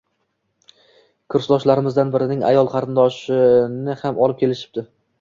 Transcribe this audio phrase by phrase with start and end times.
[1.35, 4.91] Kasbdoshlarimizdan birining ayol qarindoshini ham olib kelishibdi